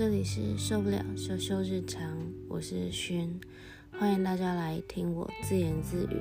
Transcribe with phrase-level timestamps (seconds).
[0.00, 2.16] 这里是受不了羞羞日常，
[2.48, 3.38] 我是勋，
[3.92, 6.16] 欢迎大家来听我自言自语。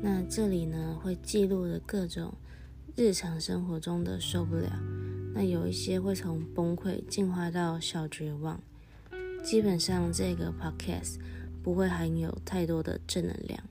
[0.00, 2.32] 那这里呢会记录的各种
[2.96, 4.80] 日常生活中的受不了，
[5.34, 8.58] 那有一些会从崩溃进化到小绝望。
[9.42, 11.18] 基本上这个 podcast
[11.62, 13.62] 不会含有太多的正能量。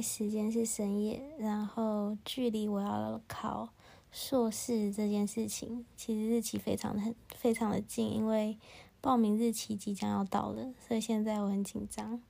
[0.00, 3.68] 时间是深夜，然后距离我要考
[4.12, 8.56] 硕士这件事情，其实日期非常的很非常的近，因为
[9.00, 12.20] 报名日期即将要到了，所以现在我很紧张。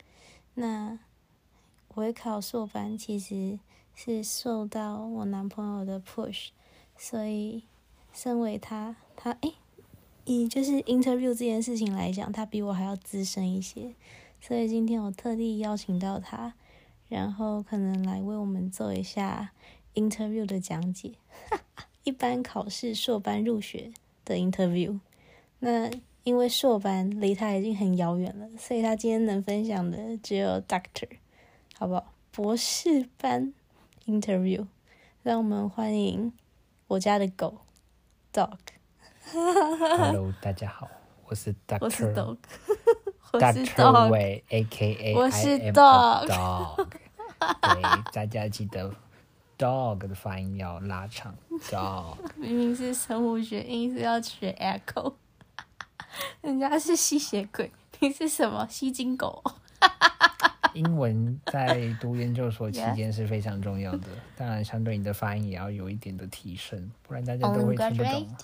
[0.54, 0.98] 那
[1.88, 3.58] 我会考硕班，其实
[3.94, 6.48] 是受到我男朋友的 push，
[6.96, 7.64] 所以
[8.12, 9.54] 身为他，他诶，
[10.24, 13.94] 以就是 interview 这件事情来讲，他比我还要资深一些。
[14.40, 16.54] 所以今天我特地邀请到他，
[17.08, 19.52] 然后可能来为我们做一下
[19.94, 21.12] interview 的讲解。
[22.04, 23.92] 一般考试硕班入学
[24.24, 25.00] 的 interview，
[25.60, 25.90] 那
[26.22, 31.08] 因为硕班离他已经很遥远了，所以他今天能分享的只有 doctor，
[31.78, 32.12] 好不好？
[32.30, 33.54] 博士班
[34.06, 34.66] interview，
[35.22, 36.32] 让我们欢迎
[36.88, 37.58] 我家的狗
[38.32, 38.58] dog。
[39.32, 40.88] Hello，大家好，
[41.26, 42.36] 我是 我是 Doctor dog，
[43.40, 44.10] Doctor。
[44.10, 45.14] 伟，A.K.A.
[45.14, 46.86] 我是 I am a dog dog。
[47.60, 48.92] 对，大家记得
[49.58, 51.34] dog 的发音要拉长
[51.70, 52.16] ，dog。
[52.36, 55.14] 明明是生物学，硬是要学 echo。
[56.42, 59.42] 人家是吸血鬼，你是什么吸金狗？
[60.74, 68.36] 英文在读研究所期间是非常重要的，当然相对你的发音也要有一点的提升，不然大家都会听不懂。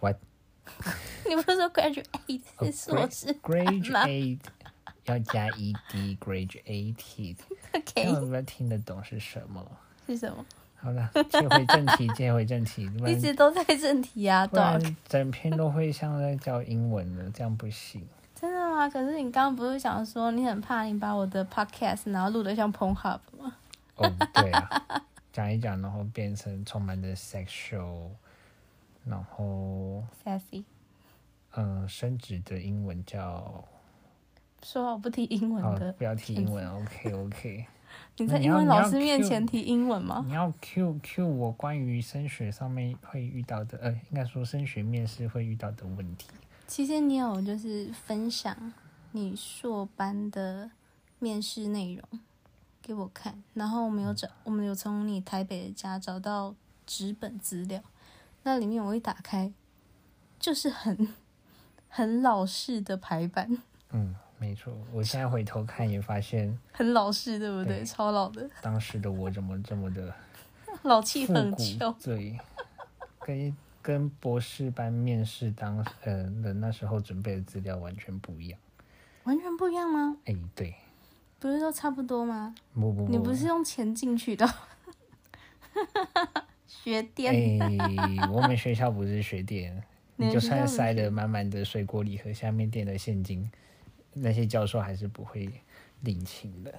[0.00, 0.16] What
[1.28, 4.38] 你不是说 graduate 是硕士 graduate
[5.04, 7.36] 要加 ed，graduated，
[7.84, 9.64] 千万？OK 不要听得懂是什么。
[10.06, 10.44] 是什么？
[10.78, 14.96] 好了，切回正题，切回正题，一直都在正题啊不然。
[15.08, 18.06] 整篇都会像在教英文了，这样不行。
[18.34, 18.88] 真的吗？
[18.88, 23.56] 可是你刚刚不是想说你很怕你把我的 podcast 然后录的像 Pornhub 吗
[23.96, 24.84] 哦，对啊，
[25.32, 28.10] 讲一讲，然后变成充满着 sexual，
[29.06, 30.62] 然后？Sassy，
[31.56, 33.64] 嗯、呃，升职的英文叫
[34.62, 37.66] 说好不提英文哦的，，不要提英文， OK OK。
[38.18, 40.22] 你在英文老师面前提英文吗？
[40.26, 46.28] 你要 Q Q 我关于升学上面会遇到的，呃，应该说升学面试会遇到的问题。
[46.66, 48.72] 其实你有就是分享
[49.12, 50.70] 你硕班的
[51.18, 52.20] 面试内容
[52.82, 57.80] 给我看，然后我们有找，我们有从你台北的家找到纸本资料，
[58.42, 59.52] 那里面我一打开，
[60.38, 61.14] 就是很
[61.96, 63.48] 很老式的排版，
[63.90, 67.78] 嗯，没错，我现在回头看也发现，很老式，对不对？
[67.78, 70.14] 对超老的，当时的我怎么这么的
[70.82, 72.38] 老气复古很旧。，对，
[73.20, 78.60] 跟跟博士班面试当呃的那时候准备的资料完全不一样。
[79.24, 80.18] 完全不一样吗？
[80.26, 80.74] 哎，对，
[81.38, 82.54] 不是都差不多吗？
[82.74, 84.46] 不不不，你不是用钱进去的？
[86.68, 89.82] 学电，哎，我们学校不是学店，
[90.16, 93.50] 你你就算塞了满满的水果礼盒，下面垫了现金，
[94.12, 95.48] 那些教授还是不会
[96.00, 96.74] 领情的。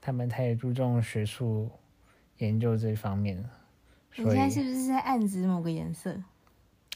[0.00, 1.70] 他们太注重学术
[2.38, 3.50] 研究这方面了，
[4.16, 6.16] 你现在是不是在暗指某个颜色？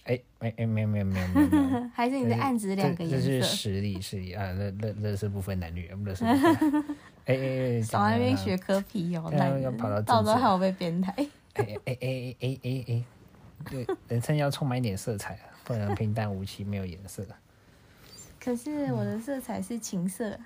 [0.04, 1.90] 哎哎哎，没有没有没有没有没有。
[1.94, 3.42] 还是你在暗指两个颜色这是？
[3.42, 6.84] 实力实力啊，乐乐乐是不分男女，乐是不分。
[7.26, 9.38] 哎哎哎， 少在那边讲学科皮哦，到
[10.02, 11.14] 到时候政治还有被编台。
[11.52, 13.04] 哎哎哎哎哎哎，
[13.64, 17.26] 对，人生要充满一点色彩，不然平淡无奇，没有颜色。
[18.38, 20.38] 可是我的色彩是情色，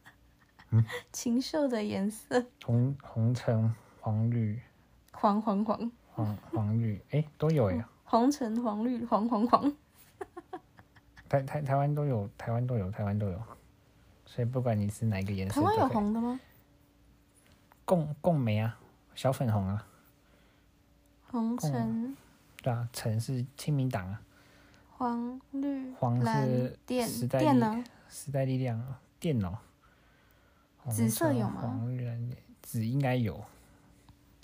[1.12, 4.60] 禽兽的颜色，红红橙黄绿。
[5.12, 9.74] 黄黄黄，黄黄绿，哎，都有哎，红橙黄绿黄黄黄。
[11.28, 13.42] 台台台湾都有，台湾都有，台湾都有。
[14.26, 16.38] 所以不管你是哪一个颜色，台湾有红的吗？
[17.86, 18.78] 贡贡梅啊，
[19.14, 19.86] 小粉红啊，
[21.36, 22.16] 红橙
[22.62, 24.20] 对啊，橙是亲民党啊，
[24.96, 27.84] 黄绿黄蓝是电时代力靛呢？
[28.08, 29.58] 时代力量啊，电脑。
[30.88, 32.30] 紫色有吗黄绿蓝
[32.62, 33.44] 紫应该有，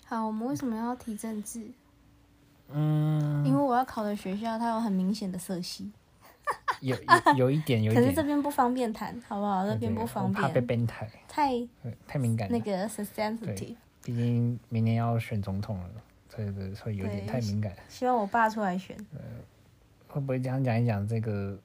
[0.05, 1.65] 好，我们为什么要提政治？
[2.69, 5.91] 嗯，因为我要考的学校它有很明显的色系，
[6.81, 9.65] 有有 有一点，有一点，可是这边不方便谈，好不好？
[9.65, 11.53] 这边不方怕被便，编台，太
[12.07, 12.59] 太敏感了。
[12.59, 13.77] 那个 sensitive。
[14.03, 15.91] 毕竟明年要选总统了，
[16.37, 17.75] 这个会有点太敏感。
[17.89, 18.97] 希望我爸出来选。
[20.09, 21.59] 会不会这样讲一讲，这个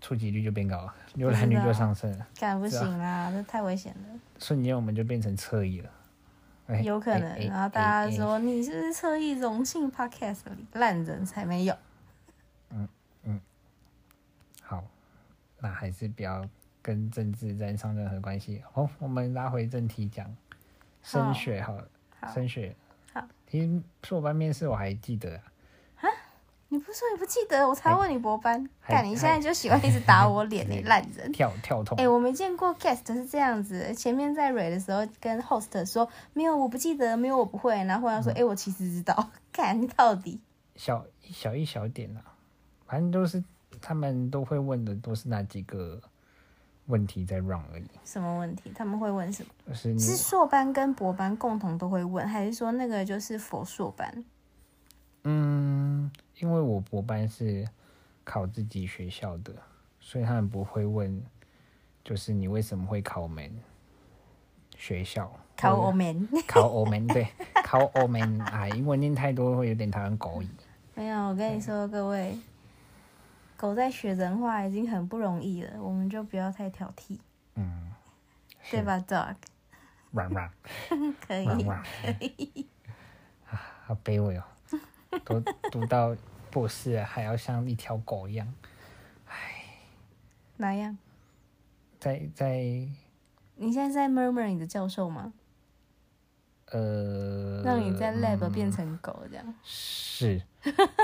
[0.00, 4.20] 触及率就变高了，浏览率就上升了，敢不行啦，这太危险了。
[4.38, 5.90] 瞬间我们就变成侧翼了。
[6.68, 7.38] 哎有可能。
[7.46, 11.76] 然后大家说你是侧翼荣幸 podcast 里烂人才没有？
[12.70, 12.88] 嗯
[13.24, 13.40] 嗯
[14.62, 14.82] 好，
[15.60, 16.48] 那还是不要
[16.80, 18.62] 跟政治沾上任何关系。
[18.72, 20.34] 好，我们拉回正题讲
[21.02, 21.88] 升学好了，
[22.20, 22.74] 好升学。
[23.46, 25.42] 好，其实硕班面试我还记得啊，
[26.68, 27.66] 你不是说你不记得？
[27.68, 31.30] 我才问你博班，还干你现在就喜欢一直打我脸 你烂人。
[31.32, 31.96] 跳跳痛。
[31.98, 32.08] 哎、。
[32.08, 38.22] 我没见过 guest 是这样子，前面在蕊的时候跟 host 说没有，我不记得，没有，我不会，然后忽然嗯。
[38.24, 40.40] 说，哎、我其实知道， 看到底？
[40.74, 42.22] 小小一小点啦、
[42.84, 43.42] 反正都是
[43.80, 46.00] 他们都会问的，都是那几个
[46.86, 47.86] 问题在 run 而已。
[48.04, 48.72] 什么问题？
[48.74, 49.50] 他们会问什么？
[49.68, 54.24] 就是你是硕班跟博班共同都会问，还是说那个就是佛硕班？
[55.24, 57.68] 嗯，因为我博班是
[58.24, 59.52] 考自己学校的，
[60.00, 61.20] 所以他们不会问，
[62.04, 63.50] 就是你为什么会考我们
[64.76, 65.30] 学校？
[65.56, 67.26] 考我们考我们对，
[67.64, 70.48] 考我们啊，英文念太多会有点讨厌狗语。
[70.94, 72.38] 没有，我跟你说，各位，
[73.56, 77.18] 狗在学人话已经很不容易了，我们就不要太挑剔，
[77.54, 77.92] 嗯，
[78.70, 79.34] 对吧，dog？
[80.12, 80.50] 软软
[81.26, 81.78] 可以软，软，
[83.50, 84.44] 啊，好卑微哦，
[85.24, 86.14] 读读到
[86.50, 88.52] 博士了，还要像一条狗一样，
[90.58, 90.96] 哪样？
[91.98, 92.58] 在在
[93.58, 95.32] 你现在在 murmur 你的教授吗？
[96.72, 99.54] 呃，让你在 lab 嗯变成狗这样？
[99.62, 100.42] 是，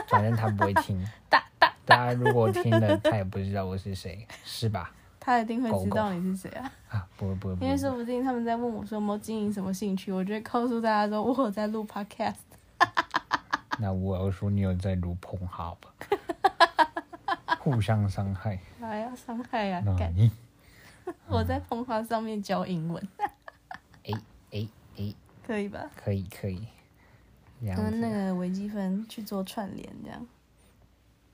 [0.08, 1.02] 反正他不会听。
[1.31, 4.93] 大大，大家如果听了，他也不知道我是谁， 是吧？
[5.19, 6.73] 他一定会知道你是谁啊！
[6.90, 12.34] 啊，不会不会不因为，说不定他们在问我说有没有经营什么兴趣，我就会告诉大家说我有在录 podcast。
[13.79, 15.90] 那我要说你有在录碰好吧？
[17.61, 19.82] 互相伤害，还要伤害啊！
[19.87, 20.31] 那干，你
[21.28, 23.08] 我在碰话上面教英文，
[24.05, 24.12] 哎
[24.52, 24.69] 哎
[24.99, 25.14] 哎，
[25.46, 25.81] 可以吧？
[25.96, 26.67] 可以可以，
[27.61, 28.11] 跟那。
[28.11, 30.26] 个微积分去做串联，这样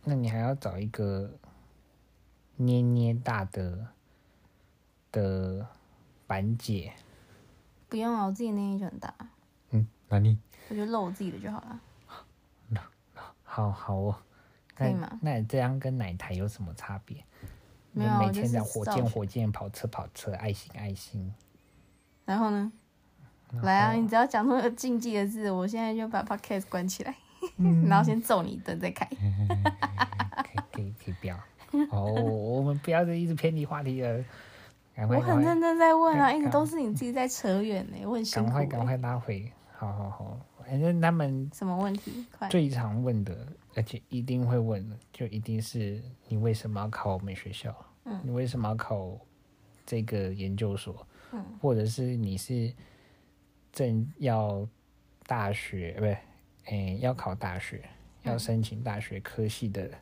[0.09, 1.31] 那你还要找一个
[2.57, 3.89] 捏捏大的
[5.13, 5.67] 的
[6.27, 6.95] 板姐，
[7.91, 9.15] 不用啊，我自己捏捏就很大，
[9.73, 10.39] 嗯，那你
[10.71, 11.81] 我就露我自己的就好了。
[13.45, 14.17] 好好哦。
[14.75, 17.23] 可以吗那你这样跟奶台有什么差别？
[17.93, 21.35] 没有每天在火箭火箭跑车跑车爱心爱心，
[22.25, 22.73] 然后呢？
[23.63, 23.93] 来啊！
[23.93, 27.15] 你只要讲出那个禁忌的字，我现在就把 podcast 关起来，
[27.89, 29.07] 然后先揍你一顿再开。
[29.07, 31.37] 可以可以可以不要。
[31.91, 34.25] 哦，我们不要再一直偏离话题了，
[35.09, 38.67] 我很认真在问啊，赶一直都是你自己在扯远呢，我很辛苦欸。
[38.67, 42.25] 赶快赶快拉回，好好好，反正他们什么问题？
[42.39, 42.49] 快！
[42.49, 47.75] 最常问的，而且一定会问的，就一定是你为什么要考我们学校？
[48.05, 49.19] 嗯你为什么要考
[49.85, 51.07] 这个研究所？
[51.33, 52.73] 嗯或者是你是
[53.71, 54.67] 正要
[55.27, 56.17] 大学，不对，
[56.71, 57.83] 诶、要考大学，
[58.23, 59.95] 要嗯申请大学科系的人，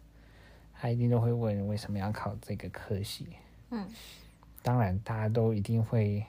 [0.75, 3.29] 他一定都会问为什么要考这个科系。
[3.71, 3.89] 嗯，
[4.63, 6.25] 当然，大家都一定会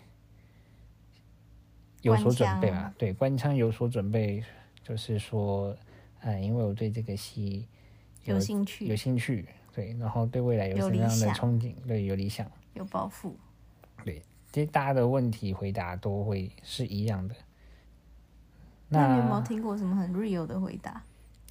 [2.01, 4.43] 有所准备嘛对，官腔有所准备，
[4.83, 5.75] 就是说，
[6.21, 7.67] 嗯，因为我对这个系
[8.23, 13.35] 有兴趣有兴趣，对，然后对未来有什么样的憧憬，对，有理想，有抱负，
[14.03, 17.35] 对，其实大家的问题回答都会是一样的。
[18.89, 21.01] 那你有没有那听过什么很 real 的回答？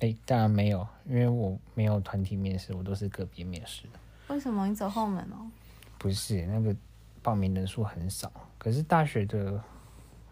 [0.00, 3.98] 哎、当然没有，因为我没有团体面试，我都是个别面试的。
[4.28, 5.50] 为什么你走后门哦？
[5.98, 6.74] 不是那个
[7.22, 9.62] 报名人数很少，可是大学的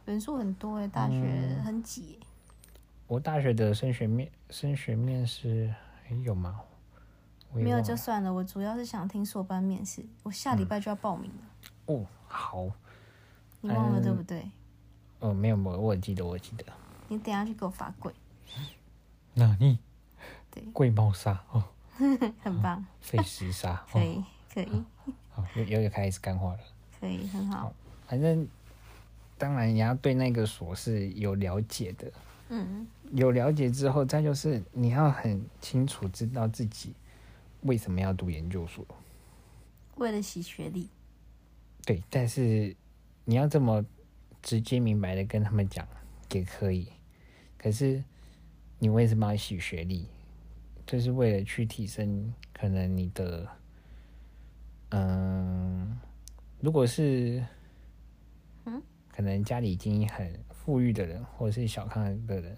[0.05, 2.27] 人数很多哎，大学嗯很挤欸。
[3.07, 5.73] 我大学的升学面升学面试、
[6.09, 6.61] 诶有吗？
[7.53, 12.67] 没有就算了，我主要是想听硕班面试，我下礼拜就要报名了，哦，好，
[13.61, 14.51] 你忘了嗯对不对？
[15.21, 16.65] 哦，没有，我我记得，我记得。
[17.09, 18.13] 你等下去给我罚跪，
[19.35, 19.79] 那你
[20.51, 21.63] 对，贵猫砂哦，
[22.43, 24.83] 很棒，费时砂， 可哦，以可以
[25.31, 26.61] 好，又又又开始干话了。
[27.01, 27.73] 可以，很好。
[28.07, 28.47] 反正
[29.37, 32.13] 当然你要对那个所是有了解的，
[32.51, 36.95] 嗯，有了解之后，再就是你要很清楚知道自己
[37.63, 38.85] 为什么要读研究所。
[39.97, 40.89] 为了洗学历，
[41.85, 42.75] 对，但是
[43.25, 43.85] 你要这么
[44.43, 45.87] 直接明白的跟他们讲
[46.35, 46.89] 也可以，
[47.57, 48.03] 可是
[48.79, 50.07] 你为什么要洗学历？
[50.87, 53.49] 就是为了去提升可能你的，
[54.91, 55.99] 嗯，
[56.61, 57.43] 如果是，
[58.67, 62.57] 嗯，可能家里已经很富裕的人，或者是小康的人，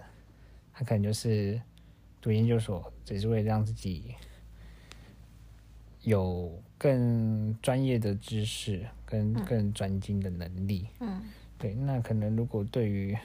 [0.72, 1.60] 他可能就是
[2.20, 4.14] 读研究所，只是为了让自己
[6.02, 10.88] 有更专业的知识跟更专精的能力。
[11.00, 11.22] 嗯
[11.58, 13.16] 对，那可能如果对于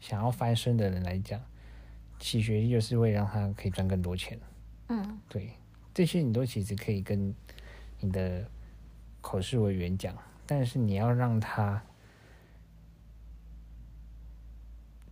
[0.00, 1.40] 想要翻身的人来讲，
[2.18, 4.38] 洗学历就是为了让他可以赚更多钱。
[4.88, 5.52] 嗯对，
[5.92, 7.34] 这些你都其实可以跟
[8.00, 8.48] 你的
[9.20, 11.82] 口试委员讲，但是你要让他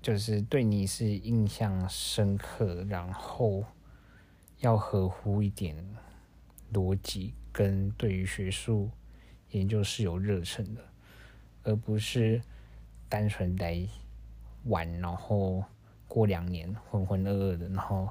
[0.01, 3.65] 就是对你是印象深刻，然后
[4.61, 5.77] 要合乎一点
[6.73, 8.91] 逻辑，跟对于学术
[9.51, 10.81] 研究是有热忱的，
[11.65, 12.41] 而不是
[13.09, 13.87] 单纯来
[14.67, 15.65] 玩，然后
[16.09, 18.09] 过两年浑浑噩噩的，然后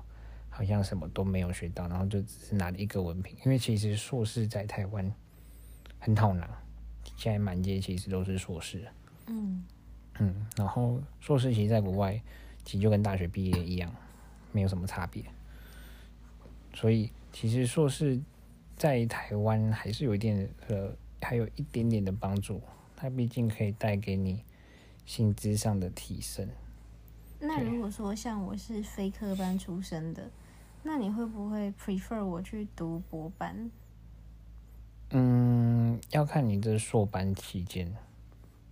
[0.50, 3.38] 好像什么都没有学到，然后就只是拿了一个文凭。
[3.46, 5.12] 因为其实硕士在台湾
[6.00, 6.50] 很好拿，
[7.16, 8.88] 现在满街其实都是硕士。
[9.28, 9.64] 嗯
[10.20, 12.22] 嗯，然后硕士其实在国外
[12.64, 13.94] 其实就跟大学毕业一样，
[14.52, 15.24] 没有什么差别。
[16.74, 18.22] 所以其实硕士
[18.76, 22.62] 在台湾还是有一点呃，还有一点点的帮助。
[22.96, 24.42] 它毕竟可以带给你
[25.06, 26.50] 薪资上的提升。
[27.40, 30.32] 那如果说像我是非科班出身的，
[30.84, 33.70] 那你会不会 prefer 我去读博班？
[35.12, 37.94] 嗯，要看你这硕班期间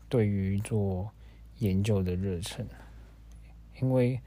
[0.10, 1.12] 对于做
[1.60, 2.68] 研究的热忱，
[3.82, 4.20] 因为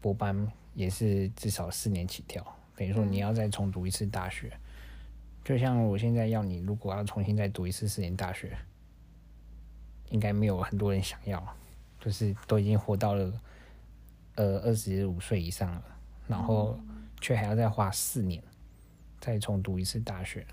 [0.00, 2.44] 博班也是至少四年起跳，
[2.76, 4.52] 等于说你要再重读一次大学。
[5.44, 8.56] 就像我现在要你，如果要重新再读一次四年大学，
[10.12, 11.42] 应该没有很多人想要，
[11.98, 13.32] 就是都已经活到了
[14.36, 15.82] 呃二十五岁以上了，
[16.28, 16.78] 然后
[17.20, 18.42] 却还要再花四年
[19.18, 20.46] 再重读一次大学。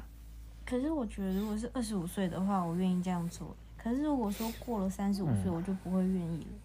[0.66, 3.56] 可是我觉得，如果是二十五岁的话，我愿意这样做。
[3.78, 6.58] 可是如果说过了三十五岁，我就不会愿意了，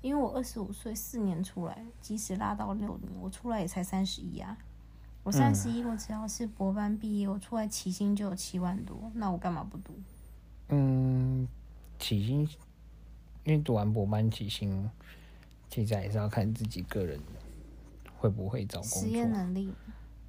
[0.00, 4.56] 因为我二十五岁四年出来，即使拉到六年，我出来也才三十一啊。
[5.22, 9.94] 我三十一，我只要是博班毕业，我出来起薪就有七万多，那我干嘛不读？
[10.70, 11.46] 嗯，
[12.02, 12.40] 起薪，
[13.44, 14.90] 因为读完博班起薪，
[15.68, 17.20] 其实还是要看自己个人
[18.16, 19.38] 会不会找工实验作。
[19.38, 19.72] 能力，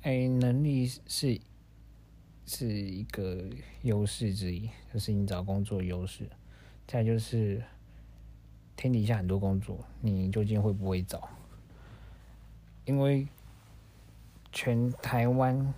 [0.04, 1.42] 哎、能力是
[2.46, 3.44] 是一个
[3.82, 6.30] 优势之一，就是你找工作优势。
[6.86, 7.64] 再就是
[8.76, 11.28] 天底下很多工作，你究竟会不会找？
[12.86, 13.28] 因为
[14.52, 15.74] 全台湾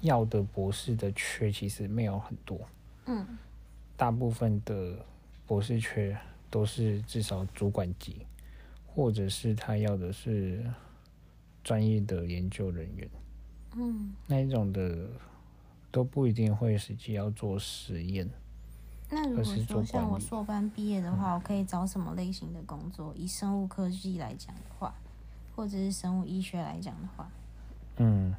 [0.00, 2.58] 要的博士的缺其实没有很多。
[3.04, 3.38] 嗯
[3.96, 5.06] 大部分的
[5.46, 6.16] 博士缺
[6.50, 8.26] 都是至少主管级，
[8.86, 10.64] 或者是他要的是
[11.62, 13.08] 专业的研究人员，
[13.76, 14.12] 嗯。
[14.26, 15.08] 那一种的
[15.90, 18.28] 都不一定会实际要做实验。
[19.08, 23.14] 那如果说像我硕班毕业的话，我可以找什么类型的工作？
[23.16, 24.92] 以生物科技来讲的话，
[25.54, 27.30] 或者是生物医学来讲的话，
[27.98, 28.34] 嗯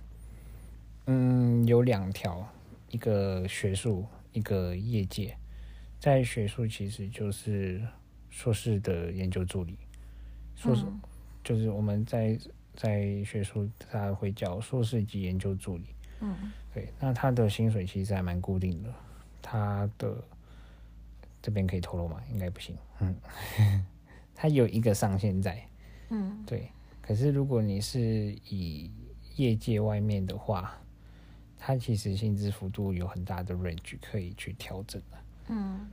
[1.06, 2.46] 嗯，有两条，
[2.90, 5.38] 一个学术，一个业界。
[6.00, 7.82] 在学术其实就是
[8.30, 9.78] 硕士的研究助理，
[10.56, 11.00] 硕士、嗯
[11.44, 12.38] 就是我们在
[12.76, 15.86] 在学术他会叫硕士级研究助理。
[16.20, 18.94] 嗯对，那他的薪水其实还蛮固定的，
[19.42, 20.22] 他的
[21.42, 22.22] 这边可以透露吗？
[22.32, 22.76] 应该不行。
[23.00, 23.16] 嗯，
[24.36, 25.66] 他有一个上限在。
[26.10, 26.70] 嗯对，
[27.02, 28.00] 可是如果你是
[28.50, 28.92] 以
[29.38, 30.78] 业界外面的话，
[31.58, 35.18] 它其实薪资幅度有很大的 range 可以去调整的。
[35.48, 35.88] 嗯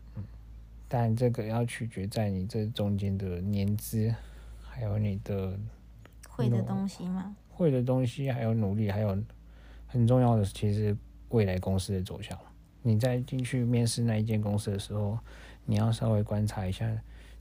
[0.88, 4.14] 但这个要取决在你这中间的年资，
[4.62, 5.58] 还有你的
[6.28, 7.34] 会的东西吗？
[7.50, 9.18] 会的东西，还有努力，还有
[9.87, 10.96] 很重要的，其实
[11.30, 12.38] 未来公司的走向。
[12.82, 15.18] 你在进去面试那一间公司的时候，
[15.64, 16.88] 你要稍微观察一下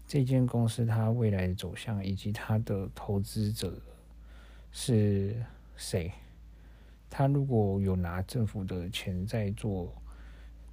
[0.07, 3.79] 这间公司它未来的走向，以及它的投资者
[4.71, 5.35] 是
[5.75, 6.11] 谁。
[7.09, 9.93] 他如果有拿政府的钱在做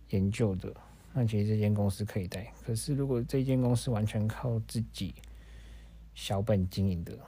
[0.09, 0.73] 研究的，
[1.13, 2.53] 那其实这间公司可以带。
[2.65, 5.15] 可是如果这间公司完全靠自己
[6.15, 7.19] 小本经营的，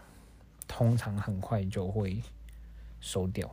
[0.68, 2.22] 通常很快就会
[3.00, 3.50] 收掉。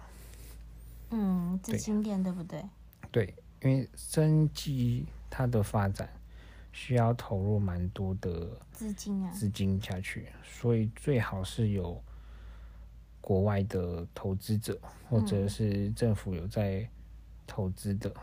[1.11, 2.63] 嗯，资对金链对不对？
[3.11, 3.33] 对，
[3.63, 6.07] 因为生技它的发展
[6.71, 11.99] 需要投入蛮多的资金啊，资金下去，所以最好是有
[13.19, 16.87] 国外的投资者，或者嗯是政府有在
[17.47, 18.21] 投资的嗯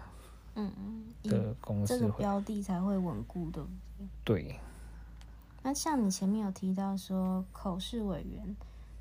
[0.56, 2.08] 嗯，嗯的公这个。
[2.10, 3.68] 标的才会稳固，对不
[4.24, 4.42] 对？
[4.42, 4.60] 对，
[5.62, 8.56] 那像你前面有提到说口试委员，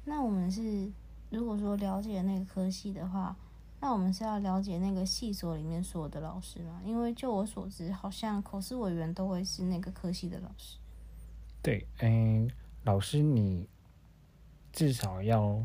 [0.06, 0.92] 那我们是
[1.30, 3.36] 如果说了解那个科系的话，
[3.82, 6.82] 那我们是要了解那个系所里面所有的老师吗？
[6.84, 10.78] 因为就我所知，好像口试委员都会是那个科系的老师。
[11.62, 12.50] 对，嗯，
[12.84, 13.68] 老师你
[14.72, 15.64] 至少要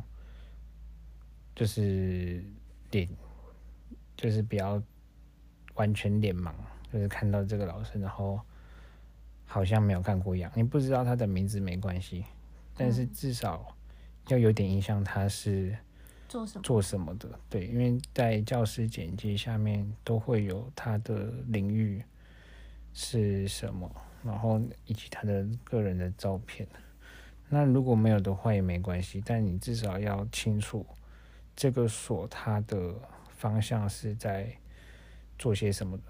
[1.55, 2.45] 就是
[2.91, 3.09] 点，
[4.17, 4.83] 就是不要
[5.81, 6.53] 完全脸盲，
[6.93, 8.39] 就是看到这个老师，然后
[9.47, 10.53] 好像没有看过一样。
[10.55, 12.27] 你不知道他的名字没关系，
[12.77, 13.75] 但是至少
[14.29, 15.75] 要有点印象他是
[16.29, 16.63] 做什么？
[16.63, 17.27] 做什么的。
[17.49, 22.05] 对，因为在教师简介下面都会有他的领域
[22.93, 23.91] 是什么，
[24.23, 26.69] 然后以及他的个人的照片。
[27.49, 30.85] 那如果没有的话也没关系，但你至少要清楚
[31.57, 32.95] 这个所它的
[33.31, 34.55] 方向是在
[35.41, 36.05] 做些什么的。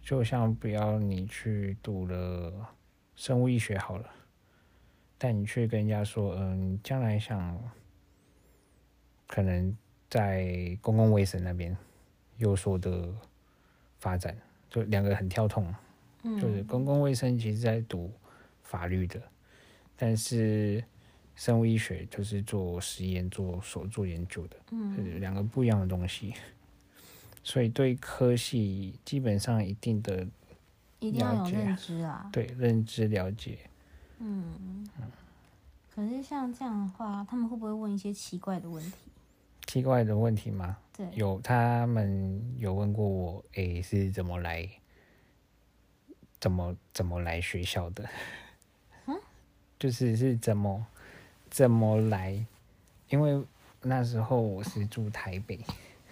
[0.00, 2.68] 就像不要你去读了
[3.14, 4.10] 生物医学好了，
[5.16, 7.56] 但你却跟人家说，嗯，将来想
[9.28, 9.76] 可能
[10.10, 11.76] 在公共卫生那边
[12.38, 13.14] 有所的
[14.00, 14.36] 发展，
[14.68, 15.72] 就两个很跳痛。
[16.24, 18.12] 嗯，就是公共卫生其实在读
[18.64, 19.22] 法律的，
[19.96, 20.82] 但是
[21.36, 26.34] 生物医学就是做实验、做所做研究的，嗯两个不一样的东西。
[27.44, 30.26] 所以对科系基本上一定的
[31.00, 32.28] 一定要有认知啊。
[32.32, 33.58] 对认知了解，
[34.18, 34.88] 嗯，
[35.94, 38.92] 可是像这样的话，他们会不会问一些奇怪的问题？
[39.66, 40.76] 奇怪的问题吗？
[40.96, 44.68] 对，有他们有问过我，诶、是怎么来，
[46.40, 48.08] 怎么怎么来学校的？
[49.06, 49.16] 嗯
[49.78, 50.86] 就是是怎么
[51.50, 52.44] 怎么来？
[53.08, 53.42] 因为
[53.82, 55.58] 那时候我是住台北，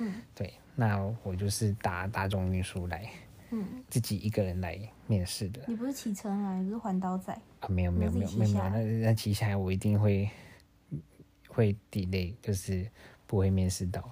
[0.00, 3.08] 嗯对，那我就是搭大众运输来，
[3.50, 6.56] 嗯，自己一个人来面试的你不是骑车吗？
[6.56, 7.32] 你不是环岛仔？
[7.60, 10.28] 啊，没有没有你没有没有那那骑下来我一定会
[11.48, 12.90] 会 delay，就是
[13.26, 14.02] 不会面试到。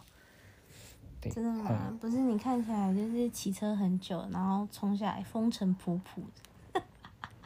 [1.21, 1.99] 对真的吗？
[2.00, 6.21] 不是，你看起来就是骑车很久，然后冲下来风尘仆仆
[6.73, 6.83] 的，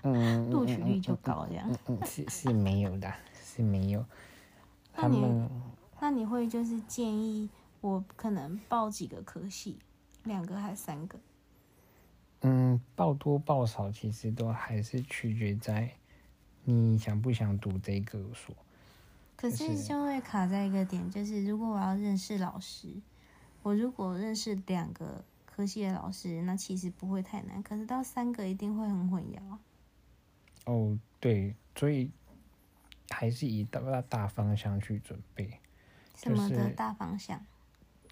[0.03, 1.71] 嗯， 录取率就高这样。
[1.87, 3.11] 嗯，是是没有的，
[3.43, 4.05] 是没有。
[4.95, 5.49] 那你
[6.01, 7.49] 那你会就是建议
[7.83, 9.79] 我可能报几个科系，
[10.23, 11.19] 两个还是三个？
[12.41, 15.91] 嗯，报多报少，其实都还是取决在
[16.65, 18.57] 你想不想读这个所。
[19.37, 22.89] 可是是就会卡在一个点，就是如果我要认识老师，
[23.65, 27.61] 我如果认识两个科系的老师，那其实不会太难。
[27.63, 29.59] 可是到三个一定会很混淆啊。
[30.67, 32.13] 哦，对，所以
[33.11, 35.59] 还是以大大方向去准备，
[36.15, 37.45] 什么的大方向？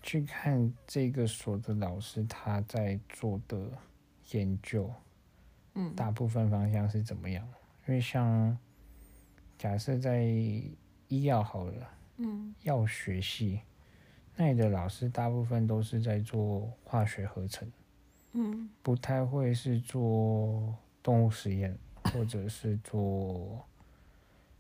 [0.03, 3.71] 去看这个所的老师他在做的
[4.33, 4.93] 研究，
[5.75, 7.47] 嗯大部分方向是怎么样？
[7.87, 8.57] 因为像
[9.59, 11.89] 假设在医药好了。
[12.23, 13.63] 嗯药学系，
[14.37, 17.67] 那里的老师大部分都是在做化学合成，
[18.33, 21.75] 嗯不太会是做动物实验
[22.13, 23.67] 或者是做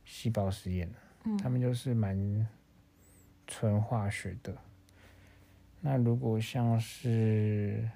[0.07, 0.91] 细胞实验，
[1.25, 2.49] 嗯他们就是蛮
[3.47, 4.57] 纯化学的。
[5.81, 7.89] 那如果像是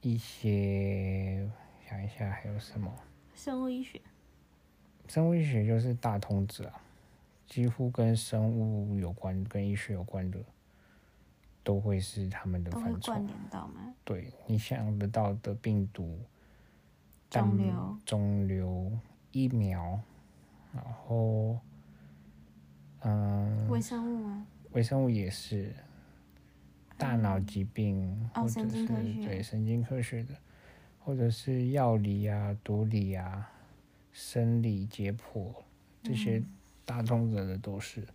[0.00, 1.50] 一些
[1.88, 2.92] 想一下还有什么，
[3.34, 4.00] 生物医学。
[5.08, 6.80] 生物医学就是大通子啊，
[7.46, 10.38] 几乎跟生物有关、跟医学有关的，
[11.64, 13.26] 都会是他们的都会范畴关。
[13.26, 13.94] 联到吗？
[14.04, 16.18] 对你想得到的病毒、
[17.28, 18.92] 肿瘤肿瘤、
[19.32, 20.00] 疫苗，
[20.72, 21.58] 然后
[23.00, 24.46] 嗯，微生物吗？
[24.72, 25.74] 微生物也是，
[26.98, 28.86] 大脑疾病、哦或者是
[29.24, 30.34] 对神经科学的，
[30.98, 33.50] 或者是药理啊、毒理啊、
[34.12, 35.54] 生理解剖
[36.02, 36.46] 这些嗯
[36.84, 38.06] 大众者的都是。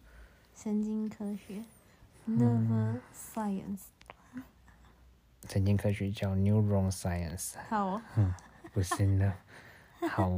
[0.55, 1.63] 神经科学
[2.25, 3.79] 嗯，nerve science。
[5.49, 8.01] 神经科学叫 neuron science，好哦，
[8.71, 9.33] 不是呢。
[10.09, 10.29] 好，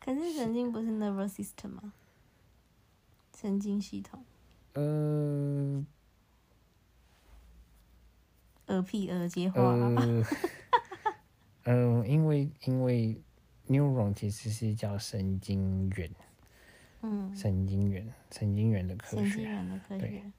[0.00, 1.92] 可是神经不是 nervous system 吗？
[3.36, 4.24] 神经系统，
[4.74, 5.84] 呃
[8.66, 9.96] 耳屁耳接话嗯。
[10.22, 10.26] 呃
[11.72, 13.18] 呃，因为因为
[13.68, 16.10] neuron 其实是叫神经元，
[17.00, 19.28] 嗯，神经元，神经元的科学。
[19.28, 20.32] 神经元的科对学。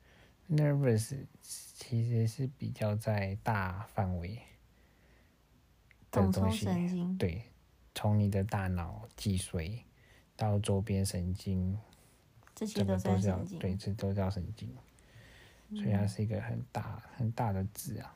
[0.48, 4.40] nervous 其实是比较在大范围
[6.12, 7.18] 的东西，神经。
[7.18, 7.42] 对，
[7.96, 9.80] 从你的大脑脊髓
[10.36, 11.76] 到周边神经，
[12.54, 13.58] 这些都叫神经。
[13.58, 14.70] 对，这都叫神经，
[15.74, 18.14] 所以它是一个很大很大的字啊。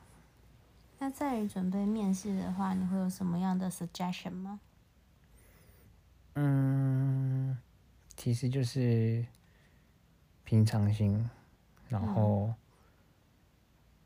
[0.98, 4.60] 那在于准备面试的话，你会有什么样的 suggestion 吗？
[6.34, 7.58] 嗯，
[8.16, 9.24] 其实就是
[10.44, 11.28] 平常心，
[11.88, 12.52] 然后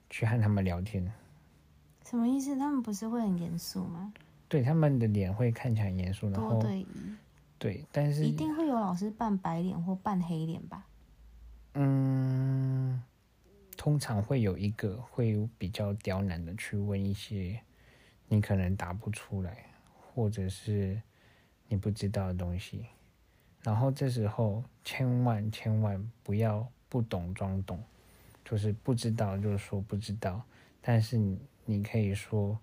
[0.08, 1.12] 去和他们聊天。
[2.04, 2.56] 什么意思？
[2.56, 4.12] 他们不是会很严肃吗？
[4.48, 6.86] 对，他们的脸会看起来很严肃，然后多对一，
[7.58, 10.86] 对，但是一定会有老师扮白脸或扮黑脸吧？
[11.72, 13.02] 嗯，
[13.76, 17.60] 通常会有一个会比较刁难的去问一些
[18.28, 19.66] 你可能答不出来，
[20.12, 21.00] 或者是
[21.68, 22.86] 你不知道的东西，
[23.62, 27.82] 然后这时候千万千万不要不懂装懂，
[28.44, 30.42] 就是不知道就是说不知道，
[30.80, 32.58] 但是你你可以说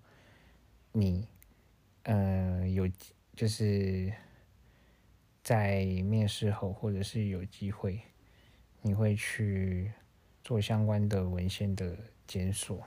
[0.92, 1.28] 你
[2.04, 2.88] 呃有
[3.34, 4.12] 就是
[5.42, 8.00] 在面试后或者是有机会，
[8.80, 9.92] 你会去
[10.44, 12.84] 做相关的文献的检索，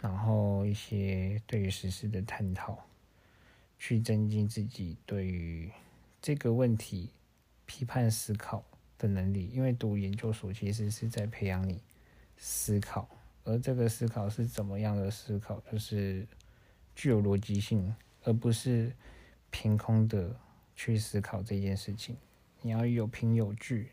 [0.00, 2.84] 然后一些对于实事的探讨，
[3.78, 5.70] 去增进自己对于
[6.22, 7.10] 这个问题。
[7.66, 8.62] 批判思考
[8.98, 11.80] 的能力，因为读研究所其实是在培养你
[12.36, 13.08] 思考，
[13.42, 16.26] 而这个思考是怎么样的思考，就是
[16.94, 18.92] 具有逻辑性，而不是
[19.50, 20.36] 凭空的
[20.76, 22.18] 去思考这件事情。
[22.60, 23.88] 你要有凭有据，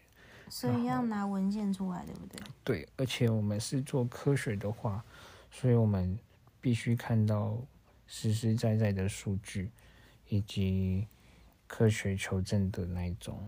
[0.51, 2.43] 所以要拿文件出来，对不对？
[2.63, 5.03] 对，而且我们是做科学的话，
[5.49, 6.19] 所以我们
[6.59, 7.57] 必须看到
[8.05, 9.71] 实实在在的数据，
[10.27, 11.07] 以及。
[11.73, 13.41] 科学求证的那种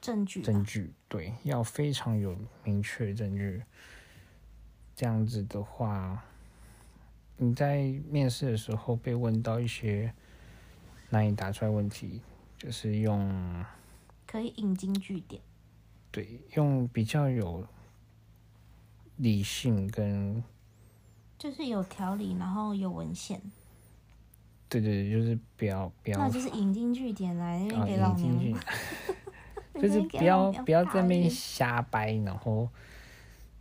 [0.00, 3.64] 证据，证据对，要非常有明确证据。
[4.94, 6.22] 这样子的话，
[7.38, 10.14] 你在面试的时候被问到一些
[11.10, 12.22] 难以答出来问题，
[12.56, 13.64] 就是用
[14.30, 15.40] 可以引经据典，
[16.10, 17.66] 对，用比较有
[19.16, 20.44] 理性跟
[21.38, 23.40] 就是有条理，然后有文献。
[24.68, 28.60] 对对对，就是不要不要，那就是引经据典来 给老娘，
[29.74, 32.68] 就是不要不要在那边瞎掰，然后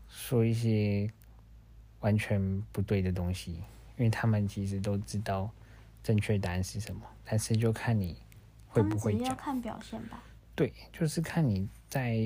[0.10, 1.10] 说一些
[2.02, 3.54] 完全不对的东西，
[3.98, 5.50] 因为他们其实都知道
[6.04, 8.18] 正确答案是什么，但是就看你
[8.68, 10.22] 会不会讲，看表现吧。
[10.58, 12.18] 对，就是看你在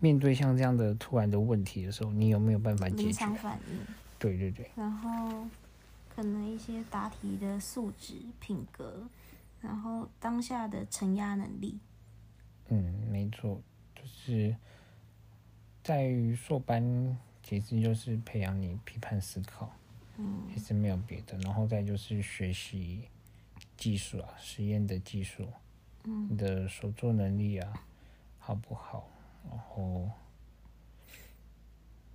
[0.00, 3.78] 面对像这样的突然的问题的时候，你有没有办法解决反应？
[4.18, 5.46] 对对对，然后。
[6.16, 9.06] 可能一些答题的素质、品格，
[9.60, 11.78] 然后当下的承压能力。
[12.68, 13.60] 嗯，没错，
[13.94, 14.56] 就是
[15.82, 19.70] 在于硕班，其实就是培养你批判思考，
[20.16, 21.36] 嗯，其实没有别的。
[21.40, 23.02] 然后再就是学习
[23.76, 25.52] 技术啊，实验的技术，嗯，
[26.28, 27.72] 你的手作能力啊，
[28.38, 29.08] 好不好？
[29.48, 30.10] 然后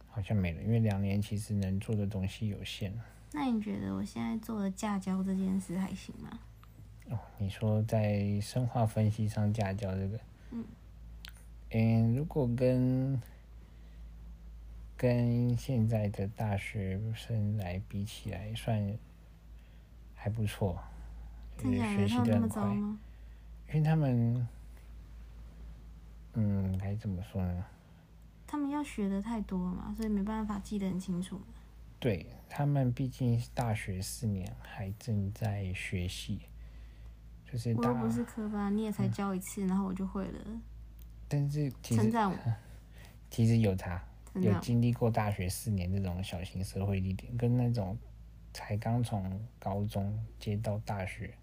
[0.09, 2.93] 好像没了，因为两年其实能做的东西有限。
[3.31, 6.39] 那你觉得我现在做的架胶这件事还行吗？
[7.09, 10.19] 哦，你说在生化分析上架胶这个，
[10.51, 10.65] 嗯，
[11.71, 13.21] 嗯，如果跟
[14.97, 18.97] 跟现在的大学生来比起来，算
[20.13, 20.77] 还不错，
[21.57, 22.61] 就是学习的很快，
[23.73, 24.47] 因为他们，
[26.33, 27.65] 嗯，该怎么说呢？
[28.45, 31.39] 他们要学的太多了嘛，所以没办法记得很清楚。
[31.99, 36.41] 对他们毕竟大学四年还正在学习，
[37.49, 40.39] 就是我又不是科班，你也才教一次，然后我就会了。
[41.29, 42.37] 但是称赞我，
[43.31, 44.03] 其实有他
[44.33, 47.97] 有经历过大学四年这种小型社会历练，跟那种
[48.51, 51.33] 才刚从高中接到大学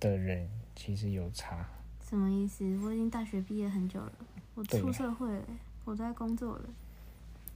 [0.00, 1.68] 的人其实有差。
[2.02, 2.64] 什么意思？
[2.82, 4.12] 我已经大学毕业很久了，
[4.54, 5.44] 我出社会了，
[5.84, 6.64] 我在工作了。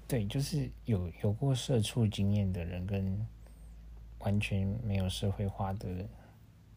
[0.06, 3.26] 对，就是有有过社畜经验的人，跟
[4.20, 6.08] 完全没有社会化的人，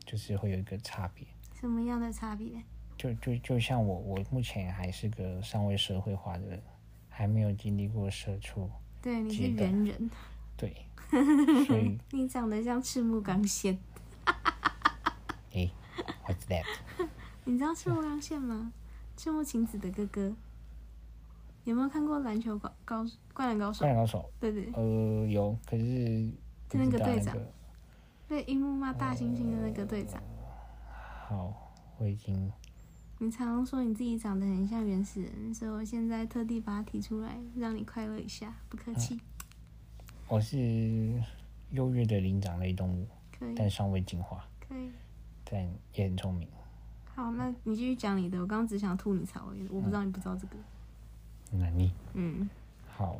[0.05, 1.27] 就是会有一个差别。
[1.53, 2.63] 什么样的差别？
[2.97, 6.63] 就就就像我，我目前还是个尚未社会化的人，
[7.09, 8.67] 还没有经历过社畜。
[9.01, 10.09] 对，你是猿人。
[10.55, 10.75] 对。
[11.67, 13.77] 所以你长得像赤木刚宪。
[15.51, 15.71] 诶
[16.25, 16.63] ，What's that？
[17.45, 18.71] 你知道赤木刚宪吗？
[19.15, 20.35] 赤木晴子的哥哥。
[21.63, 23.79] 有没有看过篮球高高灌篮高手？
[23.79, 24.71] 灌篮高手，对对。
[24.73, 26.31] 呃，有，可是
[26.69, 27.35] 就那个队长，
[28.27, 30.21] 对樱木骂大猩猩的那个队长。
[31.27, 32.51] 好，我已经。
[33.19, 39.19] 你常常说你自己长得很像原始人，所以我现在特地把它提出来，让你快乐一下，不客气。
[40.29, 41.21] 我是
[41.71, 43.07] 优越的灵长类动物，
[43.37, 44.91] 可以，但尚未进化，可以，
[45.49, 45.61] 但
[45.93, 46.47] 也很聪明。
[47.15, 50.55] 好，那你继续讲你的，我刚刚只想吐你槽而已，我不知道你不知道这个。
[51.51, 51.91] 哪里？
[52.13, 52.49] 嗯，
[52.87, 53.17] 好，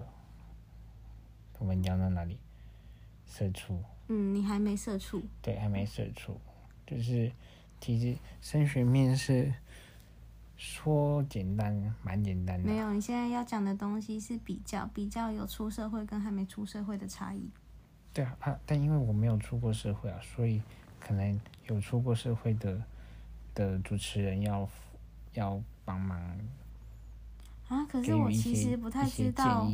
[1.60, 2.38] 我们讲到哪里？
[3.26, 3.82] 社畜。
[4.10, 5.24] 嗯，你还没社畜。
[5.42, 6.40] 对，还没社畜，
[6.86, 7.32] 就是
[7.82, 9.54] 其实升学面试
[10.56, 12.70] 说简单，蛮简单的。
[12.70, 17.50] 没有，你现在要讲的东西是比较比较有出社会跟还没出社会的差异。
[18.18, 20.60] 对啊，啊，但因为我没有出过社会啊，所以
[21.00, 22.82] 可能有出过社会的
[23.54, 24.68] 的主持人要
[25.34, 26.20] 要帮忙。
[27.68, 29.72] 啊，可是我其实不太知道，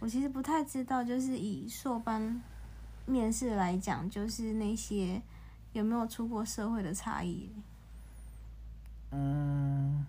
[0.00, 2.42] 我其实不太知道，就是以硕班
[3.06, 5.22] 面试来讲，就是那些
[5.72, 7.48] 有没有出过社会的差异。
[9.12, 10.04] 嗯，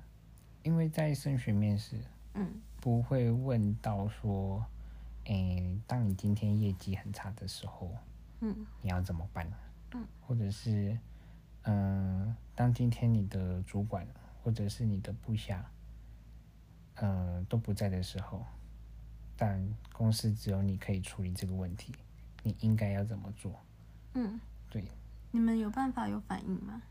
[0.63, 1.96] 因为在升学面试
[2.34, 4.66] 嗯不会问到说，
[5.28, 7.94] 诶、当你今天业绩很差的时候，
[8.42, 9.50] 嗯你要怎么办？
[9.94, 10.98] 嗯，或者是，
[11.63, 14.08] 嗯、当今天你的主管
[14.42, 15.70] 或者是你的部下，
[16.96, 18.46] 呃，都不在的时候，
[19.36, 19.62] 但
[19.92, 21.94] 公司只有你可以处理这个问题，
[22.44, 23.54] 你应该要怎么做？
[24.13, 24.84] 嗯，对，
[25.32, 26.82] 你们有办法有反应吗？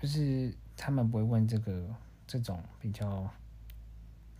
[0.00, 1.94] 就是他们不会问这个
[2.26, 3.28] 这种比较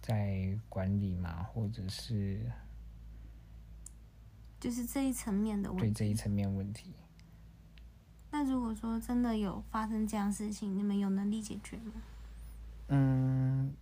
[0.06, 2.40] 在管理嘛，或者是
[4.60, 5.84] 就是这一层面的问题。
[5.88, 6.94] 对这一层面问题。
[8.30, 11.94] 那如果说真的有发生这样事情，你们有能力解决吗？
[12.86, 13.74] 嗯，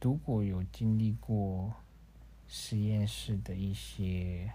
[0.00, 1.74] 如果有经历过
[2.46, 4.52] 实验室的一些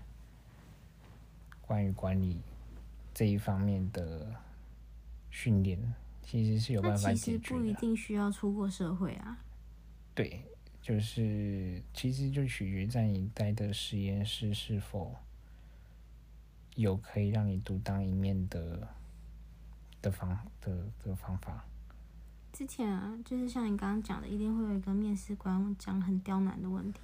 [1.60, 2.40] 关于管理
[3.14, 4.34] 这一方面的
[5.30, 7.74] 训练，其实是有办法其实不一。
[7.74, 9.38] 定需要出过社会啊。
[10.20, 10.44] 对，
[10.82, 15.16] 就是其实就取决在你待的实验室是否
[16.76, 18.86] 有可以让你独当一面的
[20.02, 21.64] 的方的的方法。
[22.52, 27.00] 之前啊，就是像你刚刚讲的，一定会有一个面试官讲很刁难的问题。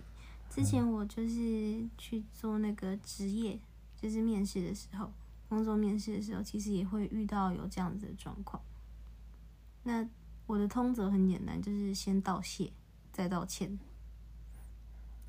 [0.49, 3.57] 之前我就是去做那个职业，
[3.95, 5.09] 就是面试的时候，
[5.47, 8.61] 工作面试的时候，其实也会遇到有这样子的状况。
[9.83, 10.05] 那
[10.47, 12.73] 我的通则很简单，就是先道谢，
[13.15, 13.79] 再道歉。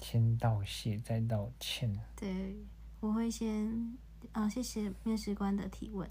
[0.01, 1.97] 先道谢，再道歉。
[2.17, 2.57] 对，
[2.99, 3.97] 我会先
[4.33, 6.11] 啊、谢谢面试官的提问，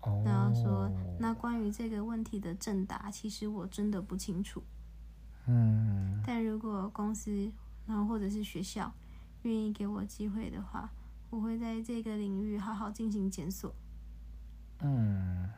[0.00, 0.90] 哦，然后说，
[1.20, 4.60] 那关于这个问题的正答，其实我真的不清楚。
[5.46, 7.52] 嗯但如果公司，
[7.86, 8.92] 然后或者是学校
[9.42, 10.90] 愿意给我机会的话，
[11.30, 13.72] 我会在这个领域好好进行检索。
[14.80, 15.48] 嗯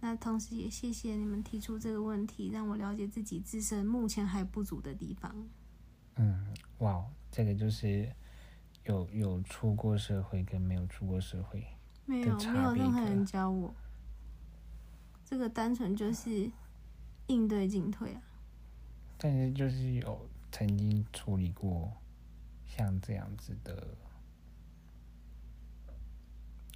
[0.00, 5.48] 那同时也谢谢你们提出这个问题，让我了解自己自身目前还不足的地方。
[6.14, 8.12] 嗯，哇，这个就是
[8.84, 11.66] 有有出过社会跟没有出过社会。
[12.04, 13.74] 没有，没有任何人教我，
[15.24, 16.50] 这个单纯就是
[17.26, 18.22] 应对进退啊。
[19.18, 21.92] 但是就是有曾经处理过
[22.66, 23.96] 像这样子的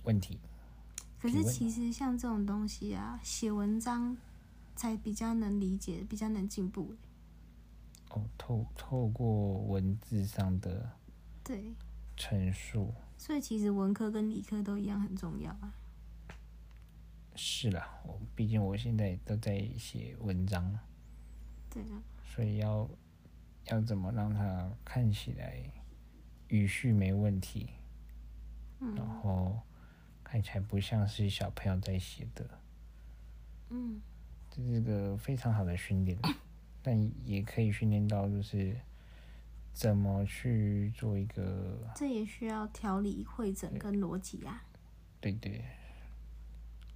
[0.03, 0.41] 问题。
[1.23, 4.17] 可是其实像这种东西啊，写文章
[4.75, 6.97] 才比较能理解，比较能进步。
[8.11, 10.91] 哦，透透过文字上的
[11.45, 11.73] 对，
[12.17, 15.73] 陈述，所以其实文科跟理科都一样很重要啊。
[17.37, 20.77] 是啦，我毕竟我现在都在写文章，
[21.71, 22.91] 对啊，所以要
[23.67, 25.63] 要怎么让它看起来
[26.49, 27.71] 语序没问题，
[28.81, 29.63] 然嗯后
[30.33, 32.49] 看起来不像是小朋友在写的，
[33.68, 34.01] 嗯，
[34.51, 36.18] 这是个非常好的训练，
[36.81, 38.75] 但也可以训练到就是
[39.75, 44.64] 怎么去做一个这也需要条理、会诊跟逻辑啊。
[45.21, 45.62] 对对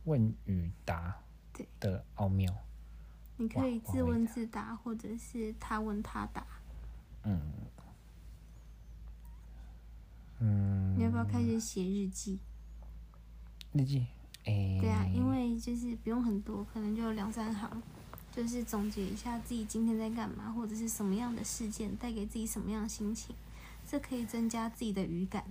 [0.05, 1.23] 问与答
[1.53, 2.51] 对的奥妙。
[3.37, 6.47] 你可以自问自答，或者是他问他答。
[7.25, 7.53] 嗯
[10.39, 12.41] 嗯，你要不要开始写日记？
[13.77, 14.07] 日记？
[14.45, 17.83] 哎、对啊，因为就是不用很多，可能就两三行，
[18.31, 23.35] 就是总结一下自己今天在干嘛，或者是什么样的事件带给自己什么样的心情，
[23.89, 25.45] 这可以增加自己的语感。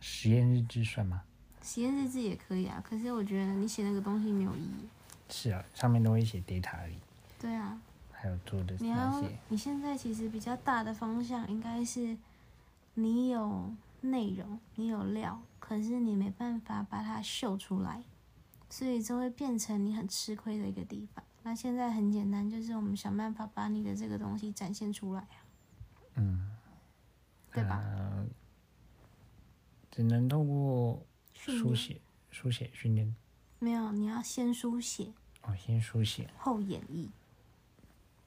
[0.00, 1.22] 实验日志算吗？
[1.62, 4.88] 实验日志也可以啊，可是我觉得你写那个东西没有意义。
[5.30, 6.96] 是啊，上面都会写 data 而已，
[7.40, 7.80] 对啊，
[8.12, 9.24] 还有做的你要。
[9.48, 12.16] 你现在其实比较大的方向应该是，
[12.94, 18.04] 你有内容，你有料，可是你没办法把它秀出来，
[18.68, 21.24] 所以就会变成你很吃亏的一个地方。
[21.42, 25.40] 那现在很简单，就是我们想办法把你的这个东西展现出来啊，
[26.16, 26.50] 嗯，
[27.50, 27.80] 对吧？
[27.82, 28.26] 呃
[29.90, 31.98] 只能透过书写、
[32.30, 33.16] 书写训练。
[33.58, 37.08] 没有，你要先书写哦，先书写后演绎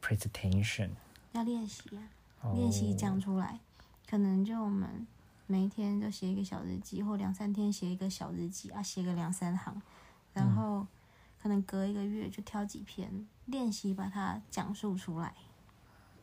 [0.01, 0.89] ，presentation，
[1.33, 2.01] 要练习啊。
[2.41, 3.59] 哦练习讲出来，
[4.09, 5.05] 可能就我们
[5.47, 9.81] 每一天都写一个小日记，或两三天写一个小日记啊，写个两三行，
[10.33, 10.85] 然后
[11.41, 15.33] 可能隔一个月就挑几篇练习把它讲述出来。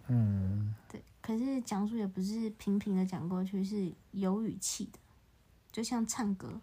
[0.08, 4.98] 嗯，对，可是讲述也不是平平的讲过去，是有语气的，
[5.72, 6.60] 就像唱歌。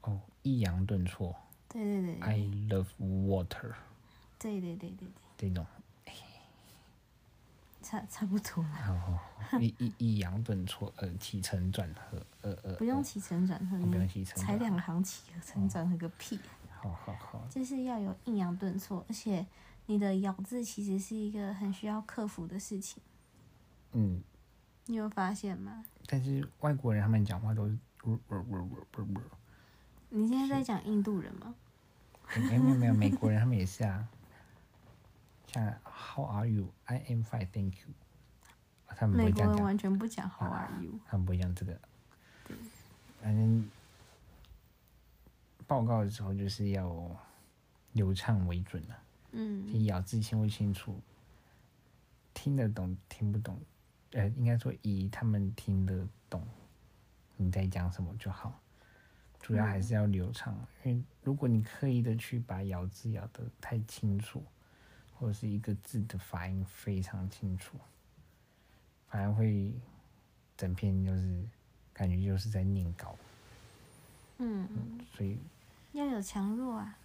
[0.00, 1.34] 哦，抑扬顿挫。
[1.68, 2.38] 对对对，I
[2.70, 3.74] love water
[4.38, 5.66] 对对对对对，这种，
[7.86, 9.16] 差差不多了，然后
[9.60, 16.40] 抑抑抑扬顿挫，呃，起承转合，呃呃，不用起承转合，哦不用你起承才两行起承转合个屁。
[16.68, 19.46] 好好好好，就是要有抑扬顿挫，而且
[19.86, 23.00] 你的咬字其实是一个很需要克服的事情。
[23.92, 24.20] 嗯，
[24.86, 25.84] 你有发现吗？
[26.06, 27.78] 但是外国人他们讲话都是
[30.08, 31.54] 你现在在讲印度人吗？
[32.36, 34.06] 没有没有没有，美国人他们也是啊，
[35.56, 36.72] 像 How are you?
[36.84, 37.94] I am fine, thank you。
[38.88, 40.98] 他们不美会这样讲，国人完全不讲 How are you。
[41.06, 41.78] 他们不会讲这个
[42.46, 42.56] 对。
[43.20, 43.70] 反正
[45.66, 47.10] 报告的时候就是要
[47.92, 48.98] 流畅为准啊，
[49.32, 51.00] 嗯你咬字清不清楚，
[52.32, 53.58] 听得懂听不懂，
[54.12, 56.46] 呃，应该说以他们听得懂
[57.36, 58.60] 你在讲什么就好，
[59.40, 64.44] 主要还是要流畅，因为如果你刻意的去把咬字咬得太清楚，
[65.18, 67.76] 或者是一个字的发音非常清楚，
[69.08, 69.72] 反而会
[70.56, 71.42] 整篇就是
[71.92, 73.16] 感觉就是在念稿，
[74.38, 74.68] 嗯，
[75.14, 75.38] 所以
[75.92, 76.98] 要有强弱啊，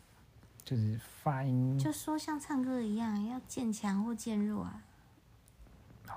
[0.63, 4.83] 就是发音就说像唱歌一样，要渐强或渐弱啊。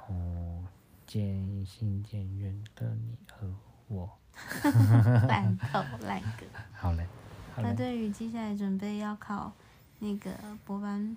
[0.09, 0.65] 哦，
[1.07, 3.55] 渐行渐远的你和
[3.89, 4.11] 我。
[5.29, 6.49] 烂透烂梗。
[6.73, 7.07] 好嘞，
[7.55, 7.69] 好嘞。
[7.69, 9.53] 那对于接下来准备要考
[10.01, 10.33] 那个
[10.65, 11.17] 博班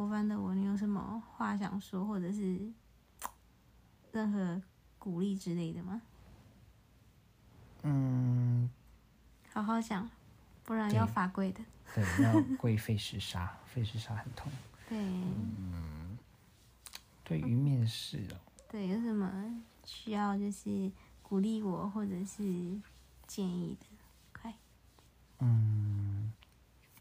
[0.00, 2.58] 博班的我，你有什么话想说，或者是
[4.12, 4.62] 任何
[4.98, 6.00] 鼓励之类的吗？
[7.82, 8.70] 嗯，
[9.52, 10.08] 好好讲，
[10.64, 11.60] 不然要罚跪的。
[11.94, 14.50] 对，要跪费时杀，费时杀很痛。
[14.88, 16.16] 对嗯
[17.22, 19.30] 对于面试哦，对，有什么
[19.84, 20.90] 需要就是
[21.22, 22.80] 鼓励我或者是
[23.26, 23.86] 建议的，
[24.32, 24.54] 快。
[25.40, 26.32] 嗯，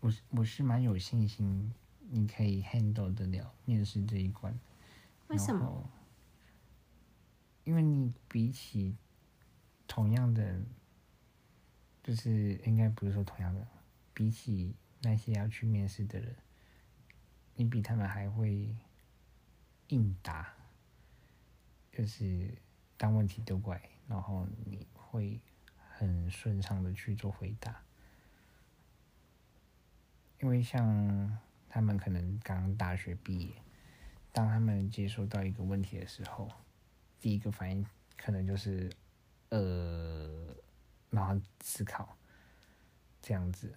[0.01, 1.73] 我是我是蛮有信心，
[2.11, 4.59] 你可以 handle 得了面试这一关。
[5.27, 5.89] 为什么？
[7.63, 8.97] 因为你比起
[9.87, 10.61] 同样的，
[12.03, 13.67] 就是应该不是说同样的，
[14.13, 16.35] 比起那些要去面试的人，
[17.55, 18.75] 你比他们还会
[19.89, 20.51] 应答，
[21.91, 22.57] 就是
[22.97, 25.39] 当问题丢过来，然后你会
[25.75, 27.83] 很顺畅的去做回答。
[30.41, 31.37] 因为像
[31.69, 33.53] 他们可能刚大学毕业，
[34.33, 36.49] 当他们接收到一个问题的时候，
[37.19, 37.85] 第一个反应
[38.17, 38.91] 可能就是
[39.49, 40.53] 呃，
[41.09, 42.17] 然后思考
[43.21, 43.73] 这样子，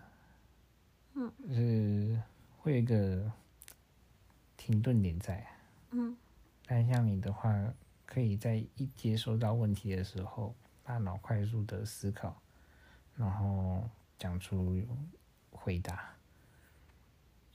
[1.15, 2.23] 嗯，就是
[2.59, 3.31] 会有一个
[4.57, 5.47] 停顿点在。
[5.91, 6.17] 嗯
[6.65, 7.53] 但像你的话，
[8.07, 12.41] 可以在一接收到问题的时候，大脑快速的思考，
[13.15, 14.83] 然后讲出
[15.51, 16.15] 回答。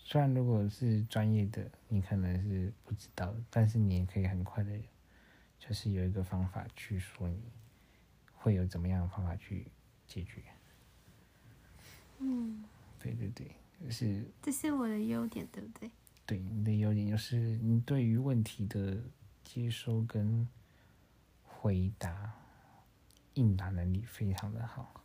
[0.10, 4.72] 虽然如果是专业的，你可能是不知道，但是你也可以很快的，
[5.60, 7.38] 就是有一个方法去说你
[8.32, 9.68] 会有怎么样的方法去
[10.08, 10.42] 解决。
[12.20, 12.64] 嗯，
[12.98, 13.52] 对对对，
[13.84, 15.92] 就是这是我的优点，对不对？
[16.26, 19.04] 对你的优点就是你对于问题的
[19.44, 20.48] 接收跟
[21.44, 22.34] 回答
[23.34, 25.04] 应答能力非常的好。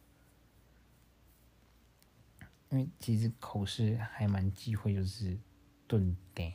[2.73, 5.39] 因为其实口试还蛮忌讳就是
[5.87, 6.55] 顿点，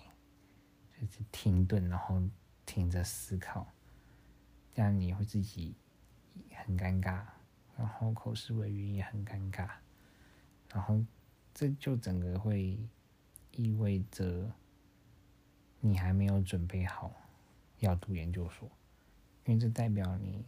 [1.00, 2.20] 就是停顿，然后
[2.66, 3.72] 停着思考，
[4.74, 5.76] 这样你会自己
[6.56, 7.24] 很尴尬，
[7.78, 9.70] 然后口试委员也很尴尬，
[10.74, 11.06] 然后
[11.54, 12.80] 这就整个会
[13.52, 14.52] 意味着
[15.80, 17.14] 你还没有准备好
[17.78, 18.68] 要读研究所，
[19.46, 20.44] 因为这代表你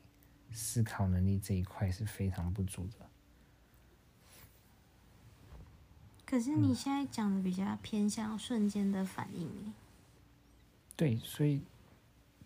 [0.51, 3.08] 思考能力这一块是非常不足的。
[6.29, 9.73] 可是你现在讲的比较偏向瞬间的反应耶，
[10.95, 11.59] 对，所以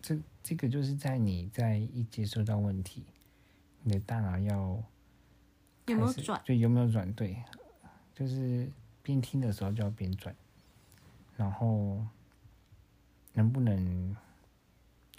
[0.00, 3.04] 这这个就是在你在一接收到问题，
[3.82, 4.82] 你的大脑要
[5.84, 6.40] 有没有转？
[6.46, 7.12] 对，有没有转？
[7.12, 7.36] 对，
[8.14, 8.66] 就是
[9.02, 10.34] 边听的时候就要边转，
[11.36, 12.02] 然后
[13.34, 14.16] 能不能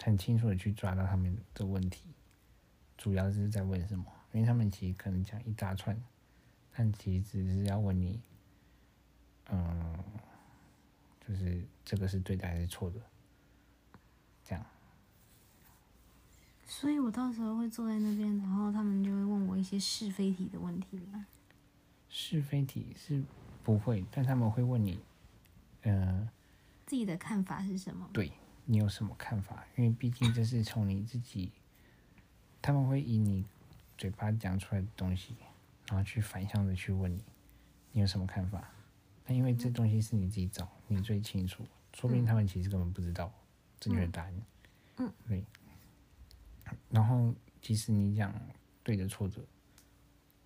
[0.02, 2.08] 很清楚的去抓到他们的问题，
[2.98, 4.04] 主要是在问什么？
[4.32, 5.96] 因为他们其实可能讲一大串，
[6.74, 8.20] 但其实只是要问你，
[9.50, 10.04] 嗯，
[11.26, 13.00] 就是这个是对的还是错的，
[14.44, 14.64] 这样。
[16.66, 21.26] 所以我到时候会坐在那边，然后他们就会问我一些是非题的问题吗？
[22.08, 23.22] 是非题是
[23.62, 24.98] 不会，但他们会问你，
[25.82, 26.28] 嗯、
[26.84, 28.08] 自己的看法是什么？
[28.12, 28.32] 对
[28.64, 29.64] 你有什么看法？
[29.76, 31.52] 因为毕竟这是从你自己，
[32.60, 33.44] 他们会以你
[33.96, 35.36] 嘴巴讲出来的东西，
[35.88, 37.22] 然后去反向的去问你，
[37.92, 38.68] 你有什么看法？
[39.26, 43.32] 那因为这东西是你自己找，你最清楚，说不定他们其实根本不知道
[43.80, 44.42] 正确的答案。
[44.98, 45.44] 嗯，对。
[46.90, 48.34] 然后即使你讲
[48.82, 49.40] 对的错的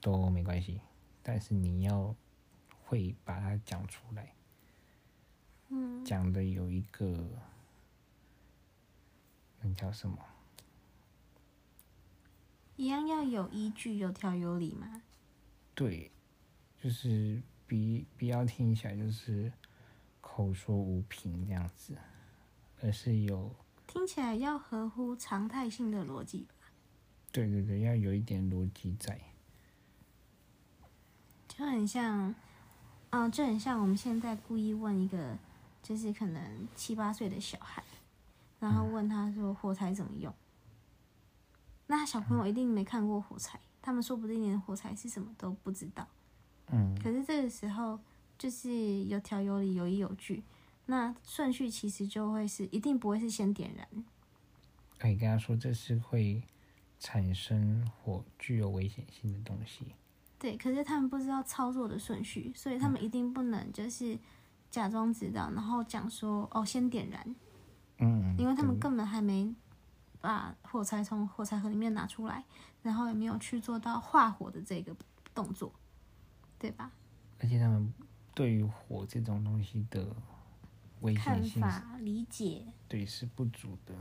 [0.00, 0.80] 都没关系，
[1.22, 2.14] 但是你要
[2.84, 4.34] 会把它讲出来，
[5.68, 7.26] 嗯，讲的有一个
[9.60, 10.18] 那叫什么？
[12.76, 15.02] 一样要有依据，有条有理嘛。
[15.74, 16.10] 对，
[16.82, 19.52] 就是比比较听起来就是
[20.20, 21.96] 口说无凭这样子，
[22.82, 23.54] 而是有
[23.86, 26.54] 听起来要合乎常态性的逻辑吧。
[27.30, 29.20] 对对对，要有一点逻辑在。
[31.46, 32.34] 就很像，
[33.10, 35.38] 嗯、就很像我们现在故意问一个，
[35.80, 37.84] 就是可能七八岁的小孩，
[38.58, 40.34] 然后问他说火柴怎么用，
[41.86, 46.08] 那小朋友一定没看过火柴，他们说不定连火柴是什么都不知道。
[46.72, 47.98] 嗯，可是这个时候
[48.38, 50.42] 就是有条有理、有依有据，
[50.86, 54.04] 那顺序其实就会是一定不会是先点燃，
[54.98, 56.42] 可以跟他说这是会
[56.98, 59.86] 产生火具有危险性的东西。
[60.38, 64.18] 对，可是他们不知道操作的顺序，所以他们一定不能就是
[64.70, 67.36] 假装知道，然后讲说哦先点燃，
[67.98, 69.54] 嗯，因为他们根本还没
[70.20, 72.44] 把火柴从火柴盒里面拿出来，
[72.82, 74.96] 然后也没有去做到化火的这个
[75.34, 75.70] 动作，
[76.60, 76.92] 对吧？
[77.40, 77.92] 而且他们
[78.34, 80.14] 对于火这种东西的
[81.00, 83.94] 危看险性是，法、理解，对是不足的。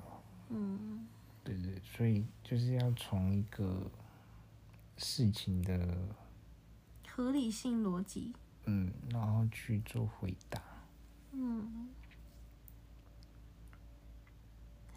[0.49, 1.07] 嗯，
[1.43, 3.89] 对对，所以就是要从一个
[4.97, 5.97] 事情的
[7.07, 8.35] 合理性逻辑，
[8.65, 10.61] 嗯，然后去做回答。
[11.31, 11.89] 嗯，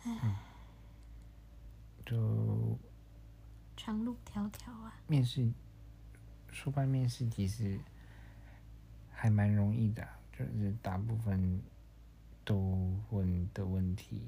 [0.03, 0.37] 唉。
[2.05, 2.77] 就
[3.77, 5.51] 长路迢迢啊，面试，
[6.53, 7.79] 说办面试其实
[9.11, 11.61] 还蛮容易的啊，就是大部分
[12.45, 14.23] 都问的问题，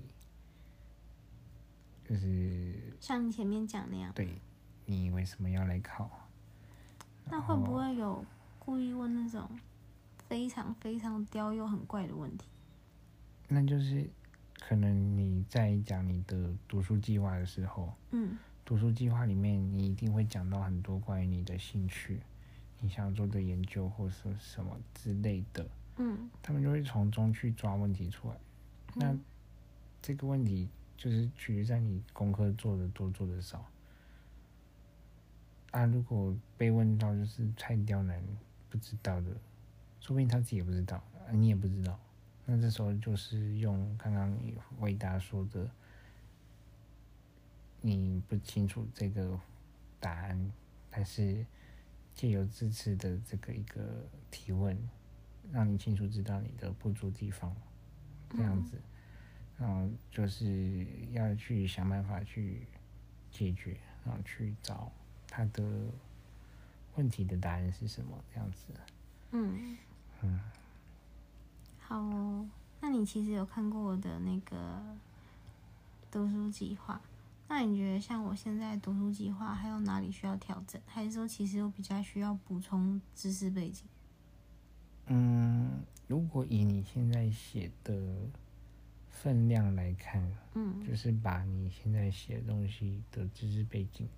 [2.09, 4.29] 就是像你前面讲那样，对
[4.87, 6.11] 你为什么要来考？
[7.27, 8.25] 那会不会有
[8.59, 9.49] 故意问那种
[10.29, 12.47] 非常非常刁又很怪的问题？
[13.49, 14.09] 那就是
[14.59, 22.21] 可能你在讲你的读书计划的时候，嗯读书计划里面你一定会讲到很多关于你的兴趣，
[22.81, 28.37] 你想做的研究或是什么之类的，嗯他们就会从中去抓问题出来。
[28.95, 29.21] 那嗯
[30.01, 33.65] 这个问题就是取决在你功课做的多做的少。
[35.71, 38.23] 啊，如果被问到就是太刁难
[38.71, 39.31] 不知道的，
[40.01, 40.97] 说不定他自己也不知道，
[41.27, 41.99] 啊、你也不知道。
[42.47, 45.69] 那这时候就是用刚刚你回答说的，
[47.87, 49.39] 你不清楚这个
[50.01, 50.53] 答案，
[50.89, 51.45] 但是
[52.14, 54.74] 借由这次的这个一个提问，
[55.53, 57.55] 让你清楚知道你的不足地方，
[58.30, 58.80] 这样子，
[59.59, 62.66] 然后就是要去想办法去
[63.30, 64.91] 解决，然后去找
[65.28, 65.62] 他的
[66.95, 68.72] 问题的答案是什么，这样子。
[69.32, 69.76] 嗯
[70.22, 70.41] 嗯，
[71.80, 72.49] 好哦。
[72.80, 74.97] 那你其实有看过我的那个
[76.11, 76.99] 读书计划？
[77.47, 80.81] 那你觉得像我现在读书计划还有哪里需要调整？
[80.87, 83.85] 还是说其实我比较需要补充知识背景？
[85.07, 88.17] 嗯，如果以你现在写的
[89.09, 94.09] 分量来看，嗯就是把你现在写的东西的知识背景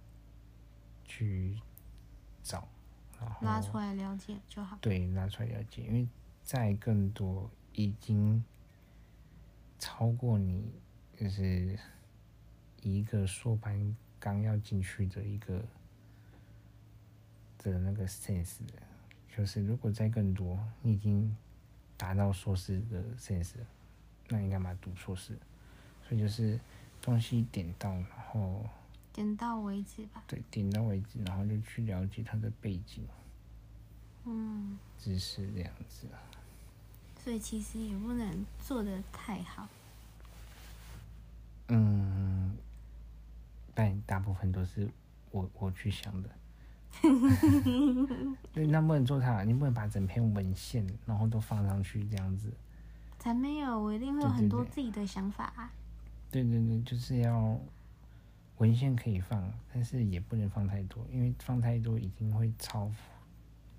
[1.04, 1.58] 去
[2.42, 2.68] 找，
[3.20, 4.78] 然后拉出来了解就好。
[4.80, 6.08] 对拉出来了解，因为
[6.42, 8.42] 再更多已经
[9.78, 10.72] 超过你
[11.16, 11.78] 就是
[12.82, 15.62] 一个硕班刚要进去的一个
[17.58, 18.82] 的那个 sense 了
[19.36, 21.36] 就是如果再更多，你已经
[21.96, 23.66] 达到硕士的 sense，了
[24.28, 25.36] 那你干嘛读硕士？
[26.08, 26.58] 所以就是
[27.02, 28.64] 东西点到，然后
[29.12, 30.22] 点到为止吧。
[30.26, 33.06] 对点到为止，然后就去了解它的背景
[34.24, 36.06] 嗯，知识这样子。
[37.22, 39.68] 所以其实也不能做的太好。
[41.68, 42.56] 嗯，
[44.50, 44.88] 都是
[45.30, 46.30] 我我去想的。
[48.54, 52.50] 那不能做它，你不能把整篇文献然后都放上去这样子。
[53.18, 55.70] 才没有，我一定会有很多自己的想法啊。
[56.30, 57.60] 对对对，就是要
[58.58, 62.90] 文献可以放，但是也不能放太多，因为放太多已经会超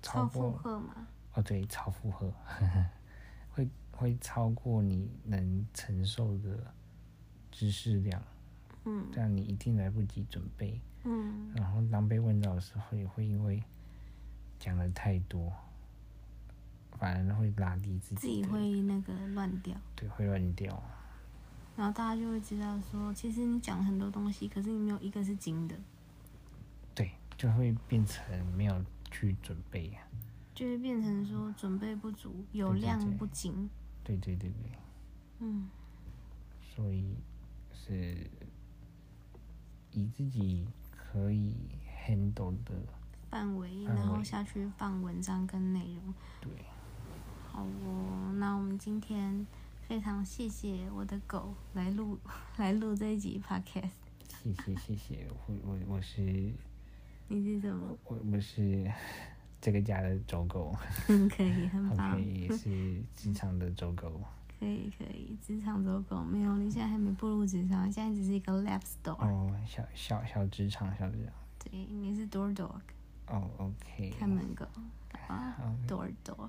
[0.00, 1.08] 超超负荷嘛。
[1.34, 2.32] 哦，对，超负荷，
[3.50, 6.72] 会会超过你能承受的
[7.50, 8.22] 知识量，
[8.88, 10.80] 嗯这样你一定来不及准备。
[11.04, 13.62] 嗯然后当被问到的时候，也会因为
[14.58, 15.52] 讲的太多，
[16.92, 20.82] 反而会拉低自己自己会那个乱掉，对，会乱掉。
[21.76, 25.76] 然后大家就会知道说，其实你讲了很多东西，可是你没有一个是精的，
[26.94, 28.24] 对，就会变成
[28.56, 30.02] 没有去准备啊。
[30.54, 33.70] 就会变成说准备不足，有量对不精。
[34.02, 34.72] 对对对对，
[35.38, 35.68] 嗯，
[36.60, 37.14] 所以
[37.72, 38.28] 是
[39.98, 41.54] 以自己可以
[42.06, 42.72] handle 的，
[43.30, 46.14] 范围，然后下去放文章跟内容。
[46.40, 46.50] 对，
[47.50, 49.44] 好哦，那我们今天
[49.88, 52.18] 非常谢谢我的狗来录
[52.56, 53.90] 来录这一集 podcast。
[54.28, 56.20] 谢谢谢谢，我我我是
[57.26, 57.98] 你是什么？
[58.04, 58.88] 我我是
[59.60, 60.74] 这个家的走狗
[61.08, 64.22] 嗯，可以，很棒， OK，也是职场的走狗，
[64.58, 65.36] 可以可以。
[65.40, 69.12] 职场走狗没有，你现在还没步入职场，现在只是一个 lab store。
[69.24, 72.80] 哦，小小小职场小职场，对，你是 door dog，
[73.26, 74.64] 哦，OK，看门狗
[75.28, 76.48] 啊好，door dog，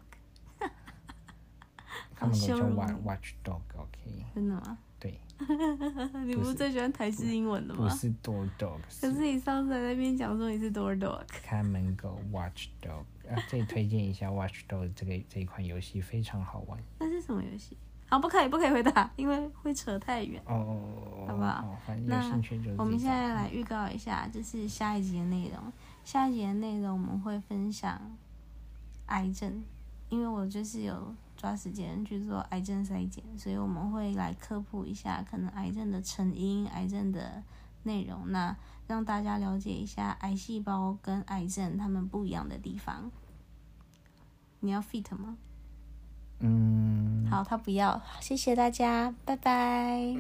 [2.16, 4.78] 他们叫羞辱 watch 你 watch dog，OK，真的吗？
[5.00, 5.18] 对，
[6.26, 7.84] 你不是是最喜欢台式英文的吗？
[7.88, 17.78] 不是 door dog，可是你上次在那边讲说你是 door dog，看门狗 watch dog 啊，这里推荐一下 watch dog 这个这一款游戏非常好玩那是什么游戏？
[18.10, 20.42] 好，不可以，不可以回答，因为会扯太远。
[20.48, 20.82] 哦哦
[21.16, 21.64] 哦，好不好
[22.08, 22.36] 那
[22.78, 25.72] 我们现在来预告一下，就是下一集的内容。
[26.04, 28.02] 下一集的内容我们会分享
[29.06, 29.64] 癌症，
[30.10, 37.44] 因为我就是有抓时间去做癌症筛检，所以我们会来科普一下可能癌症的成因、癌症的
[37.84, 38.58] 内容，那
[38.88, 43.12] 让大家了解一下癌细胞跟癌症它们不一样的地方。
[44.62, 45.38] 你要 fit 吗？
[46.42, 50.16] 嗯，好，他不要，谢谢大家，拜拜。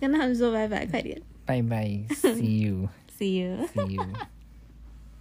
[0.00, 3.66] 跟他们说拜拜，快点拜拜，see you，see you。
[3.68, 4.02] see you。